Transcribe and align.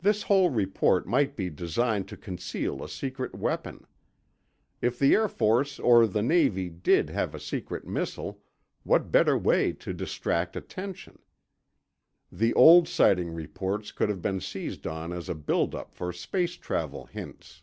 This 0.00 0.22
whole 0.22 0.48
report 0.48 1.06
might 1.06 1.36
be 1.36 1.50
designed 1.50 2.08
to 2.08 2.16
conceal 2.16 2.82
a 2.82 2.88
secret 2.88 3.34
weapon. 3.34 3.86
If 4.80 4.98
the 4.98 5.12
Air 5.12 5.28
Force 5.28 5.78
or 5.78 6.06
the 6.06 6.22
Navy 6.22 6.70
did 6.70 7.10
have 7.10 7.34
a 7.34 7.38
secret 7.38 7.86
missile, 7.86 8.40
what 8.84 9.12
better 9.12 9.36
way 9.36 9.74
to 9.74 9.92
distract 9.92 10.56
attention? 10.56 11.18
The 12.32 12.54
old 12.54 12.88
sighting 12.88 13.34
reports 13.34 13.92
could 13.92 14.08
have 14.08 14.22
been 14.22 14.40
seized 14.40 14.86
on 14.86 15.12
as 15.12 15.28
a 15.28 15.34
buildup 15.34 15.92
for 15.94 16.10
space 16.10 16.54
travel 16.54 17.04
hints. 17.04 17.60